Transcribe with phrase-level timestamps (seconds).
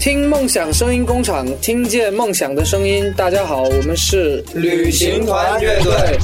[0.00, 3.12] 听梦想声音工厂，听见梦想的声音。
[3.16, 6.16] 大家好，我们是旅行团乐队。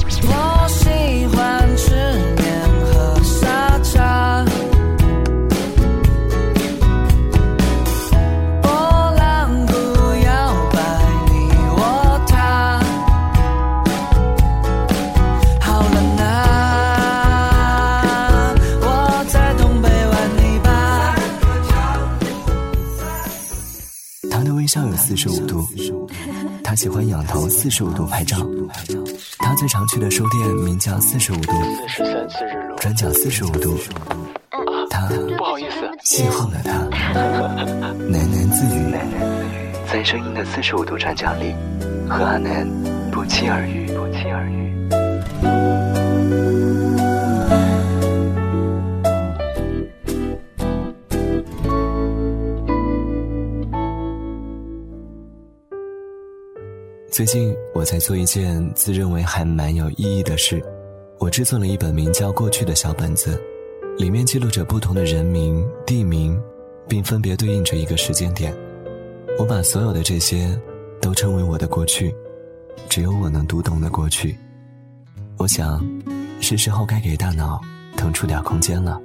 [25.15, 25.65] 四十五度，
[26.61, 28.35] 他喜欢仰头四十五度拍照。
[29.37, 31.53] 他最常去的书店名叫四十五度。
[32.75, 33.77] 转角四十五度。
[34.89, 36.71] 他不好意思，邂逅了他，
[38.11, 38.93] 喃喃自语，
[39.89, 41.55] 在声音的四十五度转角里，
[42.09, 42.67] 和阿南
[43.09, 44.74] 不期而遇，不期而遇。
[57.15, 60.61] 最近我在做一件自认为还蛮有意义的事，
[61.17, 63.41] 我制作了一本名叫《过去》的小本子，
[63.97, 66.37] 里面记录着不同的人名、地名，
[66.89, 68.53] 并分别对应着一个时间点。
[69.39, 70.59] 我把所有的这些
[70.99, 72.13] 都称为我的过去，
[72.89, 74.37] 只有我能读懂的过去。
[75.37, 75.81] 我想，
[76.41, 77.61] 是时候该给大脑
[77.95, 79.01] 腾出点空间了。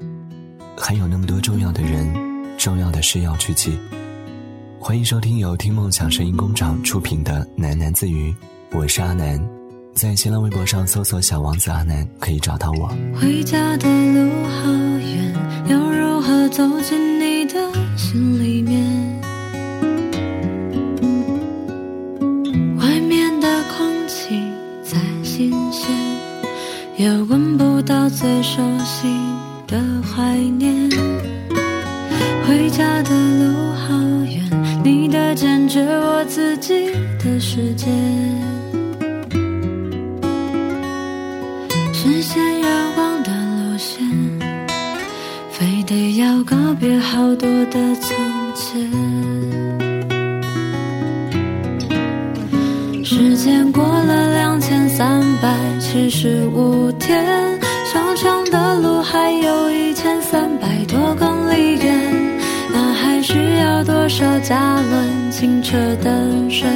[0.76, 2.12] 还有那么多重要的人、
[2.58, 3.78] 重要的事要去记。
[4.82, 8.34] 欢迎收听由听梦想声音工厂出品的《喃喃自语》，
[8.76, 9.38] 我是阿南，
[9.94, 12.88] 在新浪微博上搜索“小王子阿南”可以找到我。
[13.14, 15.34] 回家的路好远，
[15.68, 17.60] 要如何走进你的
[17.94, 18.82] 心里面？
[22.78, 24.42] 外面的空气
[24.82, 25.90] 再新鲜，
[26.96, 29.06] 也闻不到最熟悉
[29.66, 30.90] 的怀念。
[32.48, 33.29] 回家的路，
[35.70, 36.90] 的坚决，我自己
[37.22, 37.86] 的世界。
[41.92, 44.04] 实现愿望的路线，
[45.52, 48.16] 非得要告别好多的从
[48.56, 48.90] 前。
[53.04, 57.24] 时间过了两千三百七十五天，
[57.92, 62.38] 长长的路还有一千三百多公里远，
[62.72, 66.10] 那还需要多少加仑清澈的
[66.50, 66.68] 水，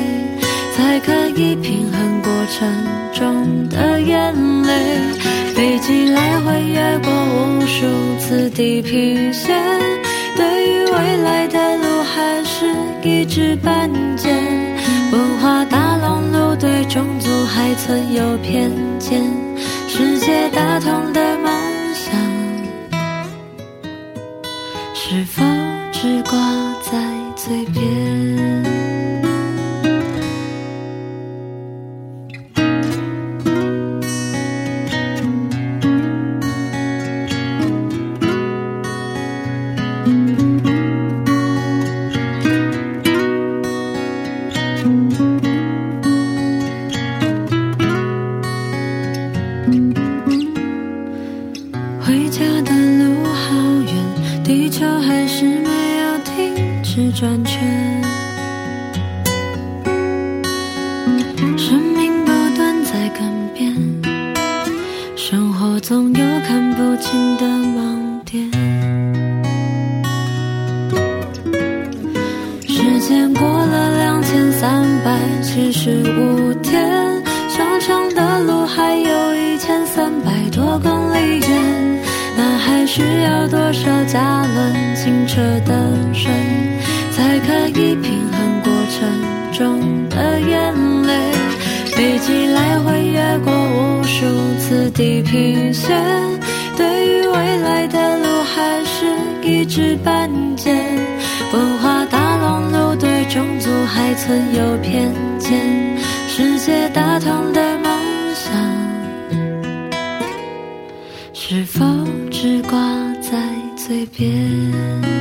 [0.74, 2.66] 才可以平衡过程
[3.12, 4.72] 中的眼泪？
[5.54, 7.84] 飞机来回越过无数
[8.18, 9.54] 次地平线，
[10.34, 12.64] 对于未来的路还是
[13.02, 14.30] 一知半解。
[15.12, 19.22] 文化大熔炉对种族还存有偏见，
[19.86, 21.52] 世界大同的梦
[21.94, 22.18] 想，
[24.94, 25.42] 是否
[25.92, 26.38] 只挂
[26.80, 26.98] 在
[27.36, 27.93] 嘴边？
[73.06, 77.22] 间过了两千三百七十五天，
[77.54, 82.02] 长长的路还有一千三百多公里远，
[82.34, 86.32] 那还需要多少加仑清澈的水，
[87.12, 91.12] 才可以平衡过程中的眼泪？
[91.94, 94.24] 飞机来回越过无数
[94.58, 95.94] 次地平线，
[96.74, 99.04] 对于未来的路还是
[99.46, 100.43] 一知半解。
[103.94, 105.96] 还存有偏见，
[106.26, 108.52] 世界大同的梦想，
[111.32, 111.84] 是否
[112.28, 112.76] 只挂
[113.22, 113.38] 在
[113.76, 115.13] 嘴边？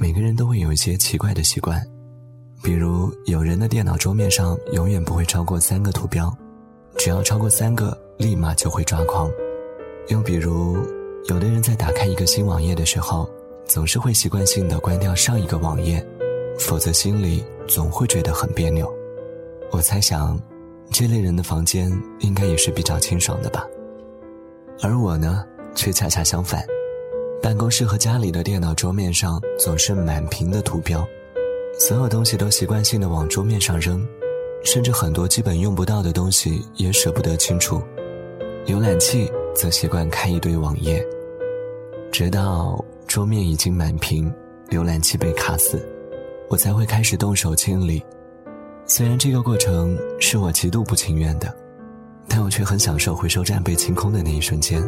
[0.00, 1.84] 每个人都会有一些奇怪的习惯，
[2.62, 6.32] 比如有人的电脑桌面上永远不会超过三个图标，
[6.96, 9.28] 只要超过三个，立马就会抓狂。
[10.06, 10.76] 又比如，
[11.28, 13.28] 有的人在打开一个新网页的时候，
[13.66, 16.04] 总是会习惯性的关掉上一个网页，
[16.60, 18.88] 否则心里总会觉得很别扭。
[19.72, 20.40] 我猜想，
[20.92, 23.66] 这类人的房间应该也是比较清爽的吧。
[24.80, 26.64] 而我呢，却恰恰相反。
[27.40, 31.06] 办公室和家里的电脑桌面上总是满屏的图标，
[31.78, 34.06] 所有东西都习惯性的往桌面上扔，
[34.64, 37.80] 甚至很多基本用不到的东西也舍不得清除。
[38.66, 41.04] 浏览器则习惯开一堆网页，
[42.10, 44.30] 直到桌面已经满屏，
[44.68, 45.88] 浏览器被卡死，
[46.50, 48.02] 我才会开始动手清理。
[48.84, 51.54] 虽然这个过程是我极度不情愿的，
[52.28, 54.82] 但我却很享受回收站被清空的那一瞬间，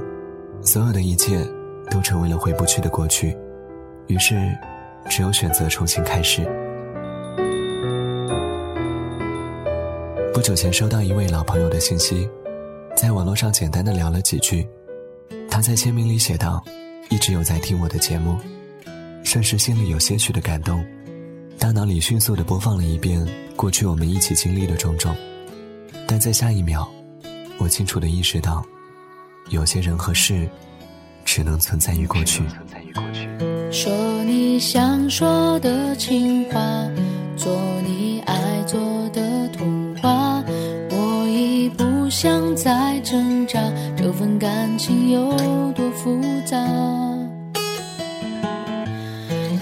[0.62, 1.46] 所有的一切。
[1.90, 3.36] 都成为了回不去的过去，
[4.06, 4.56] 于是，
[5.08, 6.42] 只有选择重新开始。
[10.32, 12.30] 不久前收到一位老朋友的信息，
[12.96, 14.66] 在网络上简单的聊了几句，
[15.50, 16.62] 他在签名里写道
[17.10, 18.38] ：“一直有在听我的节目。”
[19.22, 20.84] 甚是心里有些许的感动，
[21.58, 25.14] 大脑里迅速的播放了一遍过去我们一起经历的种种，
[26.06, 26.88] 但在下一秒，
[27.58, 28.64] 我清楚的意识到，
[29.50, 30.48] 有些人和事。
[31.32, 32.42] 只能存在于过去。
[33.70, 33.92] 说
[34.24, 36.60] 你想说的情话，
[37.36, 37.56] 做
[37.86, 38.34] 你爱
[38.66, 38.80] 做
[39.10, 40.42] 的童话，
[40.90, 43.60] 我已不想再挣扎，
[43.96, 45.30] 这份感情有
[45.70, 46.58] 多复杂？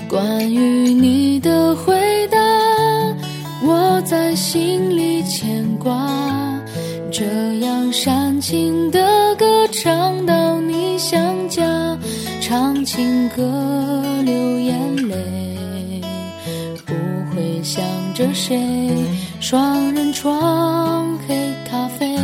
[0.08, 1.94] 关于你的回
[2.28, 2.38] 答，
[3.62, 5.94] 我在心里牵挂，
[7.12, 7.26] 这
[7.58, 10.47] 样煽情的歌唱到。
[12.90, 13.42] 情歌
[14.24, 16.00] 流眼泪，
[16.86, 16.94] 不
[17.30, 18.58] 会想着谁。
[19.40, 21.36] 双人床黑
[21.70, 22.16] 咖啡，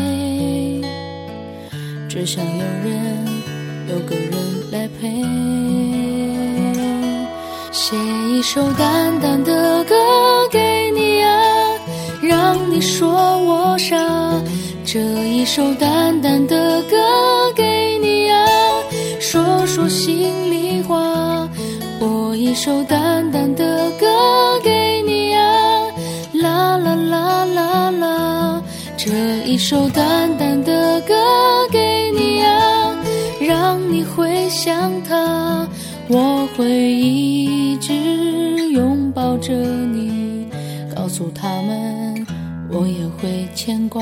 [2.08, 3.26] 只想有人
[3.90, 4.32] 有个人
[4.72, 5.22] 来陪。
[7.70, 7.94] 写
[8.30, 9.94] 一首淡淡的歌
[10.50, 11.30] 给你啊，
[12.22, 13.12] 让你说
[13.44, 13.94] 我傻。
[14.82, 16.96] 这一首淡淡的歌
[22.54, 24.06] 一首淡淡的歌
[24.62, 25.90] 给你啊，
[26.34, 28.62] 啦啦啦啦啦，
[28.96, 29.10] 这
[29.44, 31.12] 一首淡淡的歌
[31.72, 32.96] 给你啊，
[33.40, 35.68] 让你回想他，
[36.06, 37.92] 我会一直
[38.70, 40.46] 拥抱着你，
[40.94, 42.24] 告诉他们
[42.70, 44.00] 我也会牵挂。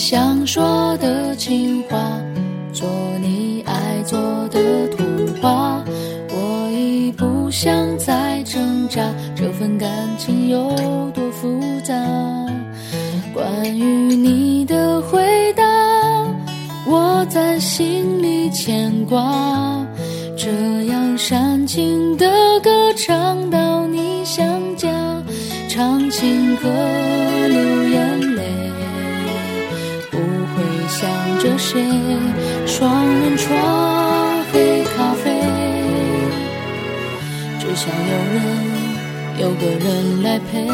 [0.00, 1.98] 想说的情话，
[2.72, 2.88] 做
[3.20, 5.06] 你爱做的童
[5.42, 5.84] 话，
[6.30, 9.02] 我已不想再挣扎，
[9.36, 11.94] 这份感情有多复杂？
[13.34, 13.84] 关于
[14.16, 15.62] 你的回答，
[16.86, 19.20] 我在心里牵挂，
[37.70, 38.40] 只想有人，
[39.38, 40.66] 有个人来陪。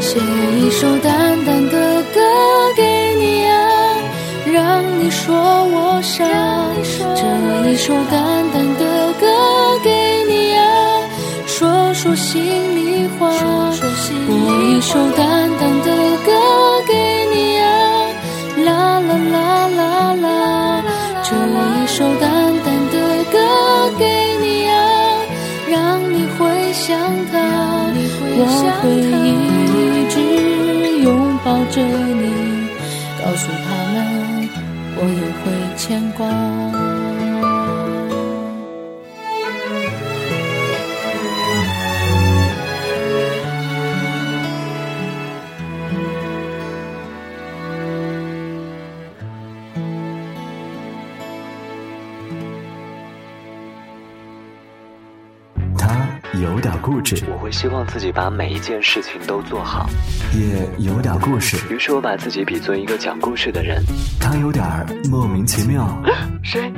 [0.00, 2.20] 写一首淡淡的歌
[2.74, 3.58] 给你啊，
[4.50, 6.24] 让你说我傻。
[7.14, 10.62] 这一首淡淡的歌给你啊，
[11.46, 12.40] 说说心
[12.74, 13.28] 里话。
[13.28, 16.77] 播一首淡淡的歌
[28.80, 31.06] 会一直拥
[31.44, 32.24] 抱着你，
[33.22, 33.68] 告诉他。
[33.92, 34.48] 们
[34.96, 36.87] 我也会牵挂。
[57.30, 59.88] 我会希望自己把每一件事情都做好，
[60.34, 61.56] 也有点故事。
[61.72, 63.82] 于是我把自己比作一个讲故事的人。
[64.20, 64.64] 他有点
[65.10, 65.86] 莫名其妙。
[66.42, 66.72] 谁？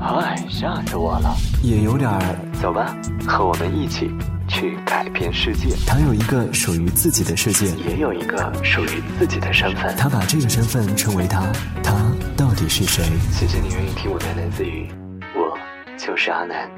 [0.00, 1.34] 嗨，吓死我了！
[1.62, 2.20] 也有点儿。
[2.60, 4.10] 走吧，和我们一起
[4.48, 5.74] 去改变世界。
[5.86, 9.94] 他有一个属于自己的世界，也有一个属于自己的身份。
[9.96, 11.42] 他把这个身份称为他。
[11.82, 11.94] 他
[12.36, 13.04] 到底是谁？
[13.32, 14.88] 谢谢你愿意听我喃喃自语，
[15.34, 15.58] 我
[15.96, 16.68] 就是阿南。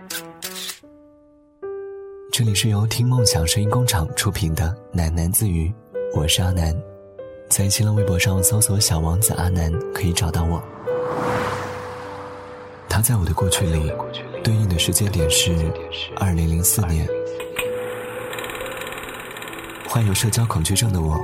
[2.39, 5.73] 这里是由听梦想声音工厂出品的喃喃自语，
[6.15, 6.77] 我是阿南，
[7.49, 10.63] 在新浪微博上搜索“小王子阿南”可以找到我。
[12.91, 13.91] 他在我的过去里，
[14.45, 15.57] 对应的时间点是
[16.17, 17.09] 二零零四年。
[19.89, 21.19] 患有社交恐惧症的我，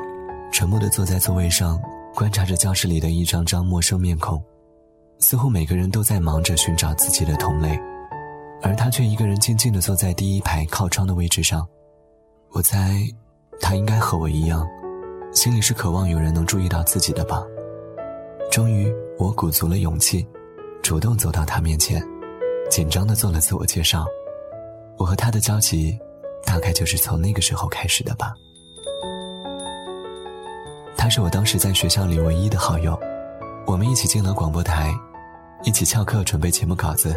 [0.50, 1.78] 沉默地坐在座位上，
[2.14, 4.42] 观察着教室里的一张张陌生面孔，
[5.18, 7.78] 似乎每个人都在忙着寻找自己的同类。
[8.62, 11.66] 而他却一个人静静地坐在第一排靠窗的位置上，
[12.52, 13.12] 我猜，
[13.60, 14.66] 他应该和我一样，
[15.34, 17.42] 心里是渴望有人能注意到自己的吧。
[18.50, 20.26] 终于，我鼓足了勇气，
[20.80, 22.00] 主动走到他面前，
[22.70, 24.06] 紧张地做了自我介绍。
[24.96, 25.98] 我和他的交集，
[26.44, 28.32] 大概就是从那个时候开始的吧。
[30.96, 32.96] 他是我当时在学校里唯一的好友，
[33.66, 34.94] 我们一起进了广播台，
[35.64, 37.12] 一起翘课准备节目稿子。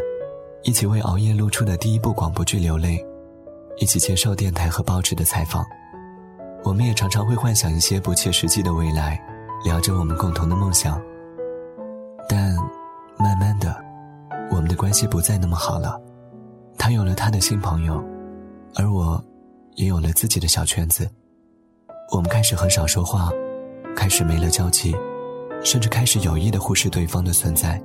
[0.65, 2.99] 一起为熬夜录出的第一部广播剧流泪，
[3.77, 5.63] 一起接受电台和报纸的采访。
[6.63, 9.23] 我们也常常会幻想一些不切实际的未来，
[9.63, 10.99] 聊着我们共同的梦想。
[12.27, 12.55] 但
[13.15, 13.79] 慢慢的，
[14.49, 16.01] 我们的关系不再那么好了。
[16.79, 18.03] 他有了他的新朋友，
[18.73, 19.23] 而我，
[19.75, 21.07] 也有了自己的小圈子。
[22.11, 23.29] 我们开始很少说话，
[23.95, 24.95] 开始没了交集，
[25.63, 27.79] 甚至开始有意的忽视对方的存在。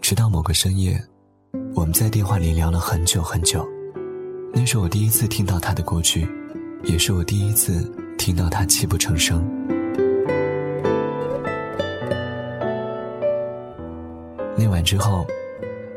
[0.00, 1.00] 直到某个深夜。
[1.74, 3.66] 我们在电话里聊了很久很久，
[4.52, 6.28] 那是我第一次听到他的过去，
[6.84, 9.42] 也是我第一次听到他泣不成声。
[14.54, 15.26] 那晚之后，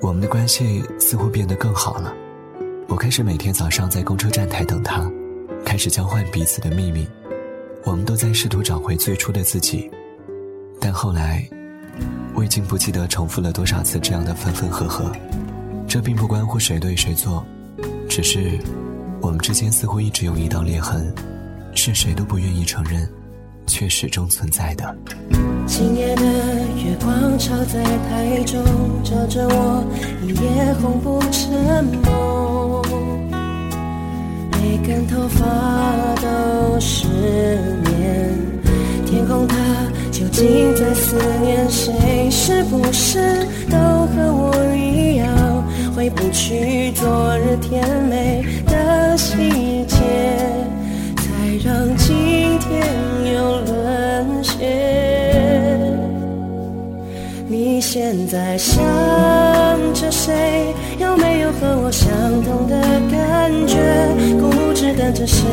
[0.01, 2.13] 我们的关系似乎变得更好了。
[2.87, 5.11] 我开始每天早上在公车站台等他，
[5.65, 7.05] 开始交换彼此的秘密。
[7.83, 9.91] 我们都在试图找回最初的自己，
[10.79, 11.47] 但后来，
[12.33, 15.11] 我已经不记得重复了多少次这样的分分合合。
[15.95, 17.41] 这并不关乎谁对谁错，
[18.09, 18.59] 只是
[19.21, 21.09] 我们之间似乎一直有一道裂痕，
[21.73, 23.07] 是谁都不愿意承认，
[23.65, 24.93] 却始终存在的。
[25.65, 26.23] 今夜的
[26.83, 28.61] 月光照在台中，
[29.05, 29.85] 照着我
[30.21, 31.53] 一夜红不成
[32.03, 32.81] 梦，
[34.51, 35.45] 每根头发
[36.15, 37.07] 都失
[37.85, 38.37] 眠，
[39.05, 39.55] 天空它
[40.11, 42.29] 究竟在思念谁？
[42.29, 44.54] 是不是都和我？
[46.05, 49.97] 回不去昨日甜美的细节，
[51.17, 51.23] 才
[51.65, 52.85] 让今天
[53.33, 54.61] 又沦陷。
[57.47, 58.77] 你现在想
[59.95, 60.75] 着谁？
[60.99, 62.07] 有没有和我相
[62.43, 63.75] 同的感觉？
[64.39, 65.43] 固执等着谁？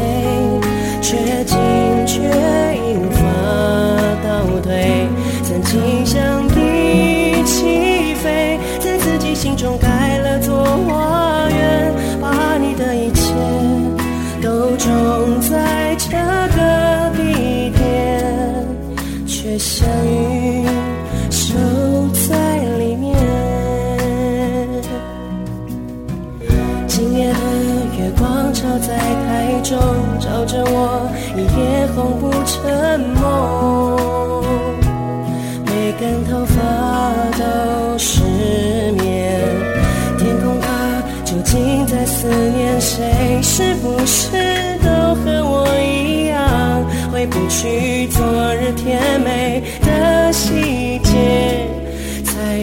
[1.01, 1.17] 却
[1.47, 1.57] 惊
[2.07, 2.21] 觉
[2.85, 3.23] 无法
[4.23, 5.09] 倒退。
[5.43, 7.92] 曾经想一起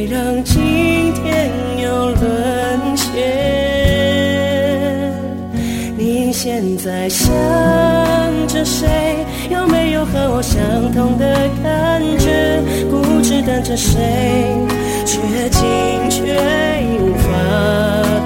[0.10, 1.52] 让今天
[1.84, 3.14] 又沦陷？
[5.96, 7.30] 你现在想
[8.48, 8.88] 着谁？
[9.52, 10.60] 有没有和我相
[10.94, 12.60] 同的感觉？
[12.90, 14.00] 固执等着谁？
[15.06, 16.24] 却惊却
[16.98, 17.30] 无法。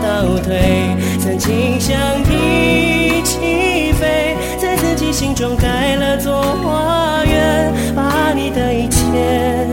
[0.02, 0.56] 倒退，
[1.20, 2.00] 曾经想
[2.32, 9.68] 一起飞，在自己心中盖了座花园，把你的一切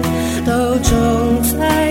[0.45, 1.90] 都种在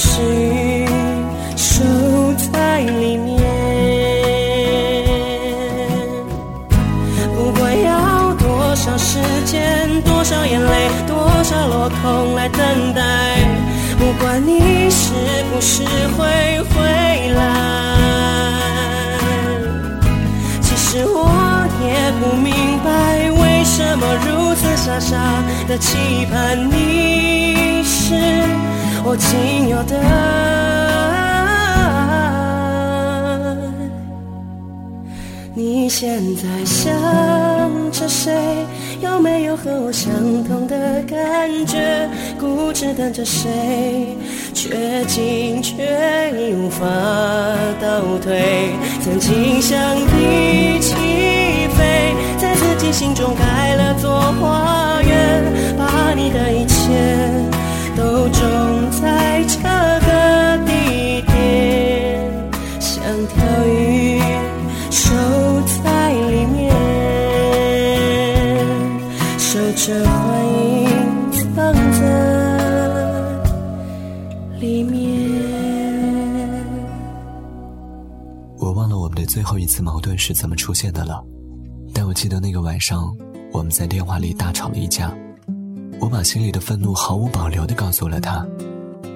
[0.00, 0.86] 是
[1.56, 1.82] 守
[2.52, 3.36] 在里面。
[7.34, 13.02] 不管要多少时间，多少眼泪，多少落空来等待。
[13.98, 15.12] 不管你是
[15.50, 15.82] 不是
[16.16, 16.24] 会
[16.70, 17.42] 回来，
[20.60, 21.28] 其实我
[21.82, 22.88] 也不明白
[23.32, 25.16] 为什么如此傻傻
[25.66, 26.70] 的期盼？
[26.70, 28.14] 你是
[29.04, 30.58] 我仅有的爱。
[35.54, 36.92] 你现在想
[37.90, 38.32] 着谁？
[39.00, 40.12] 有没有和我相
[40.44, 42.08] 同的感觉？
[42.38, 44.16] 固执等着谁？
[44.54, 45.74] 却进却
[46.32, 46.86] 已无法
[47.80, 48.72] 倒退。
[49.02, 50.94] 曾经想一起
[51.76, 55.44] 飞，在自己心中开了座花园，
[55.76, 56.12] 把
[79.78, 81.24] 次矛盾是怎么出现的了，
[81.94, 83.16] 但我记得那个晚上
[83.52, 85.14] 我们在电话里大吵了一架，
[86.00, 88.44] 我把心里的愤怒毫无保留地告诉了他，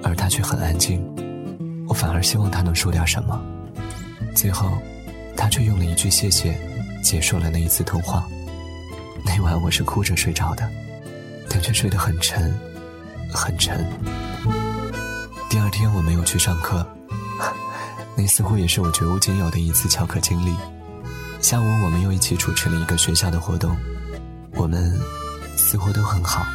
[0.05, 1.05] 而他却很安静，
[1.89, 3.43] 我反而希望他能说点什么，
[4.37, 4.71] 最后。
[5.35, 6.57] 他却用了一句“谢谢”，
[7.03, 8.25] 结束了那一次通话。
[9.25, 10.71] 那晚我是哭着睡着的，
[11.49, 12.55] 但却睡得很沉，
[13.35, 13.85] 很沉。
[15.51, 16.87] 第二天我没有去上课，
[18.17, 20.55] 那似乎也是我绝无仅有的一次翘课经历。
[21.41, 23.77] 下午我们又一起主持了一个学校的活动，
[24.55, 25.01] 我们
[25.57, 26.47] 似乎都很好。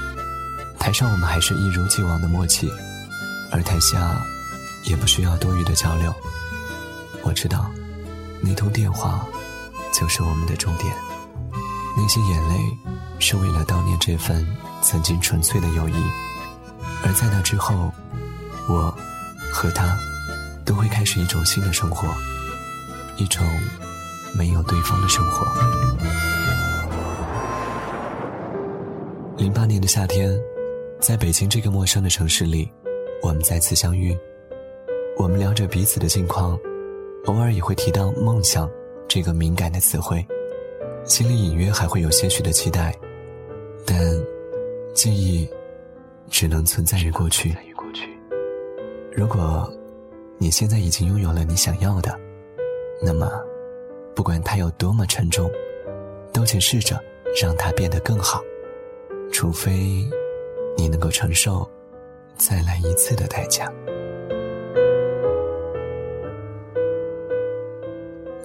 [0.80, 2.72] 台上我们还是一如既往的默契，
[3.52, 4.22] 而台下
[4.86, 6.14] 也不需要多余的交流。
[7.24, 7.70] 我知道。
[8.40, 9.26] 那通电话，
[9.92, 10.96] 就是我们的终点。
[11.98, 12.56] 那些眼泪，
[13.18, 14.46] 是为了悼念这份
[14.80, 15.96] 曾经纯粹的友谊。
[17.04, 17.92] 而在那之后，
[18.70, 18.96] 我
[19.52, 19.98] 和他
[20.68, 22.06] 都会开始一种新的生活，
[23.16, 23.42] 一种
[24.38, 25.48] 没有对方的生活。
[29.38, 30.38] 零八年的夏天，
[31.00, 32.70] 在北京这个陌生的城市里，
[33.24, 34.16] 我们再次相遇。
[35.18, 36.60] 我们聊着彼此的近况。
[37.28, 38.70] 偶尔也会提到梦想
[39.08, 40.26] 这个敏感的词汇，
[41.04, 42.94] 心里隐约还会有些许的期待，
[43.86, 43.98] 但
[44.94, 45.48] 记忆
[46.30, 47.54] 只能存在于过去。
[49.12, 49.70] 如果
[50.40, 52.16] 你现在已经拥有了你想要的，
[53.02, 53.28] 那么
[54.16, 55.50] 不管它有多么沉重，
[56.32, 57.00] 都请试着
[57.42, 58.40] 让它变得更好，
[59.32, 59.72] 除非
[60.78, 61.68] 你能够承受
[62.36, 63.72] 再来一次的代价。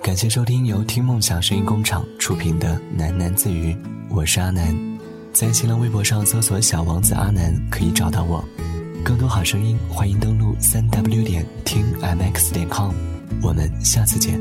[0.02, 3.76] 感谢收听由听梦想声音工厂出品的喃喃自语，
[4.08, 4.74] 我是阿南，
[5.30, 8.42] 在新浪微博上搜索小王子阿南可以找到我，
[9.04, 12.92] 更多好声音欢迎登录三 w 点听 mx 点 com，
[13.42, 14.40] 我们下次见。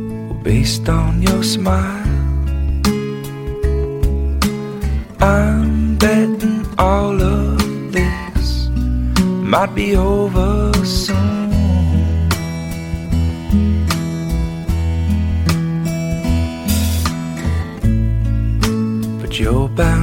[19.41, 20.00] you're bound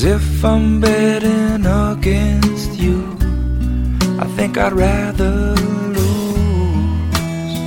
[0.00, 3.18] Cause if I'm betting against you,
[4.18, 5.54] I think I'd rather
[5.92, 7.58] lose.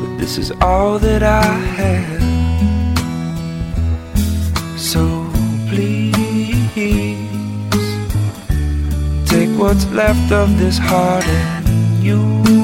[0.00, 1.44] But this is all that I
[1.78, 2.22] have.
[4.76, 5.30] So
[5.68, 6.16] please
[9.30, 12.63] take what's left of this heart and use.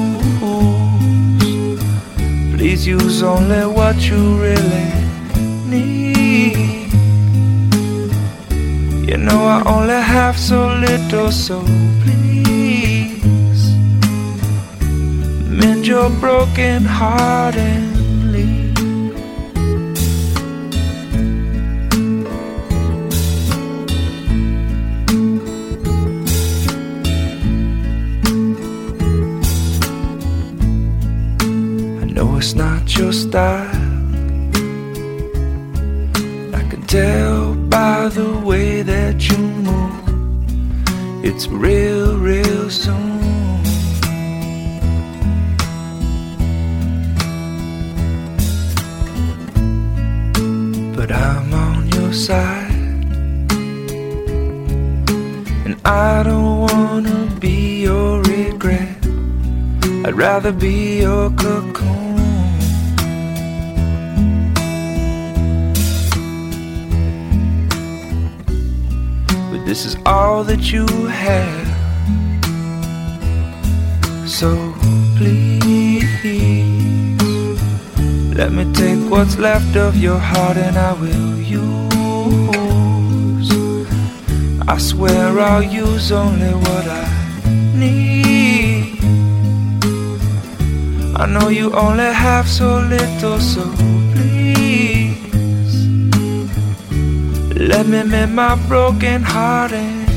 [2.61, 4.93] Please use only what you really
[5.65, 6.93] need.
[9.09, 11.63] You know I only have so little, so
[12.03, 13.73] please
[15.49, 17.90] mend your broken heart and
[32.41, 33.69] it's not your style.
[36.59, 43.61] I can tell by the way that you move, it's real, real soon.
[50.95, 52.71] But I'm on your side,
[55.65, 58.97] and I don't wanna be your regret.
[60.05, 61.70] I'd rather be your cocoon.
[69.71, 71.67] This is all that you have.
[74.27, 74.73] So
[75.15, 76.03] please,
[78.35, 81.71] let me take what's left of your heart and I will use.
[84.67, 87.07] I swear I'll use only what I
[87.73, 88.99] need.
[91.15, 93.63] I know you only have so little, so
[97.67, 99.71] let me mend my broken heart.
[99.71, 100.09] And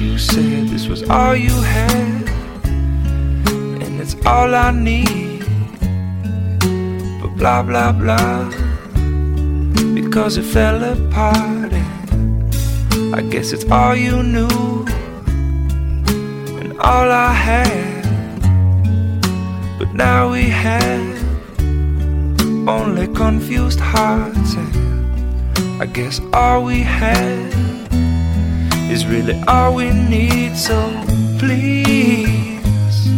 [0.00, 2.28] you said this was all you had,
[3.82, 5.44] and it's all I need.
[7.20, 8.50] But blah blah blah,
[9.94, 11.72] because it fell apart.
[11.72, 14.86] And I guess it's all you knew,
[16.60, 18.02] and all I had.
[19.78, 21.18] But now we have
[22.68, 25.11] only confused hearts, and
[25.82, 27.52] I guess all we have
[28.88, 30.56] is really all we need.
[30.56, 30.78] So
[31.40, 33.08] please,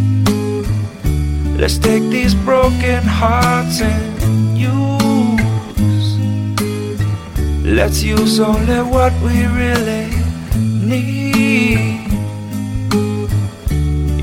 [1.60, 6.16] let's take these broken hearts and use.
[7.62, 10.08] Let's use only what we really
[10.88, 12.08] need.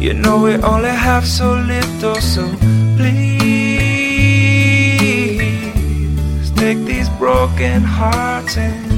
[0.01, 2.47] You know we only have so little, so
[6.61, 8.90] take these broken hearts and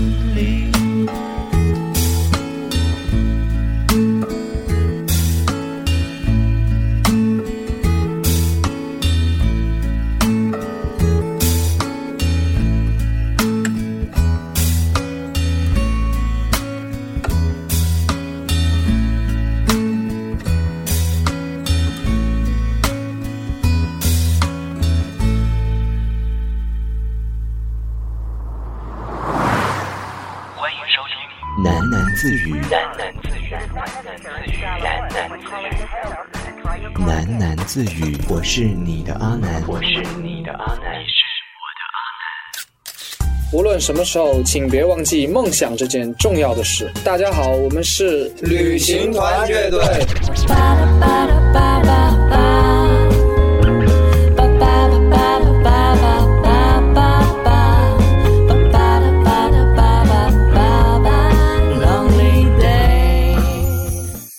[37.73, 39.87] 自语，我是你的阿南，我是
[40.21, 41.25] 你的阿南，你是
[41.57, 43.51] 我的阿南。
[43.51, 46.91] 无论什么时候，请别忘记梦想这件重要的事。
[47.03, 49.81] 大家好，我们是旅行团乐队。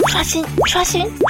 [0.07, 1.05] 刷新，刷新。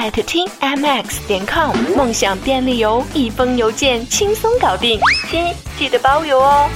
[0.00, 4.98] 艾特听 mx 点 com，梦想便利邮，一封邮件轻松搞定，
[5.30, 5.44] 亲
[5.78, 6.70] 记得包邮哦。